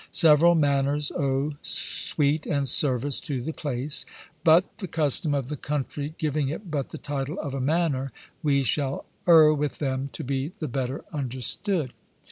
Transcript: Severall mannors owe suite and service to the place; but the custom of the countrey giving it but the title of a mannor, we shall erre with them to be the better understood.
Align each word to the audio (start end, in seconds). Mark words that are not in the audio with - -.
Severall 0.09 0.55
mannors 0.55 1.11
owe 1.11 1.53
suite 1.61 2.47
and 2.47 2.67
service 2.67 3.19
to 3.19 3.39
the 3.39 3.53
place; 3.53 4.03
but 4.43 4.65
the 4.79 4.87
custom 4.87 5.35
of 5.35 5.47
the 5.47 5.55
countrey 5.55 6.15
giving 6.17 6.49
it 6.49 6.71
but 6.71 6.89
the 6.89 6.97
title 6.97 7.39
of 7.39 7.53
a 7.53 7.61
mannor, 7.61 8.11
we 8.41 8.63
shall 8.63 9.05
erre 9.27 9.53
with 9.55 9.77
them 9.77 10.09
to 10.13 10.23
be 10.23 10.53
the 10.57 10.67
better 10.67 11.05
understood. 11.13 11.93